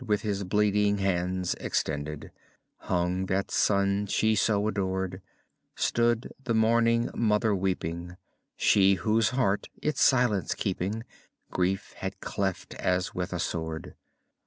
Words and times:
With 0.03 0.23
his 0.23 0.43
bleeding 0.43 0.97
hands 0.97 1.53
extended, 1.59 2.31
Hung 2.89 3.27
that 3.27 3.51
Son 3.51 4.07
she 4.07 4.33
so 4.33 4.67
adored, 4.67 5.21
Stood 5.75 6.33
the 6.43 6.55
mournful 6.55 7.11
Mother 7.13 7.53
weeping. 7.53 8.17
She 8.57 8.95
whose 8.95 9.29
heart, 9.29 9.69
its 9.79 10.01
silence 10.01 10.55
keeping. 10.55 11.03
Grief 11.51 11.93
had 11.97 12.19
cleft 12.19 12.73
as 12.79 13.13
with 13.13 13.31
a 13.31 13.37
sword. 13.39 13.93